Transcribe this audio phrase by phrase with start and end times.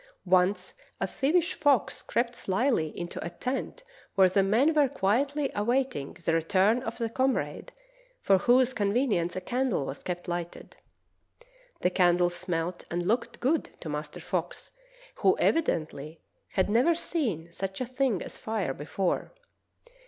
[0.25, 3.83] Once a thievish fox crept slyly into a tent
[4.15, 7.71] where the men were quietly awaiting the return cf a comrade
[8.19, 10.71] for whose con venience a candle was kept Hghted.
[11.81, 14.71] The candle smelt and looked good to Master Fox,
[15.17, 16.19] who evidently
[16.53, 19.35] had never seen such a thing as fire before.